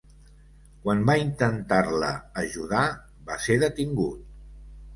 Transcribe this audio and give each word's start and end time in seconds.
Quan 0.85 1.03
va 1.09 1.15
intentar-la 1.23 2.09
ajudar, 2.47 2.81
va 3.31 3.39
ser 3.47 3.61
detingut. 3.69 4.29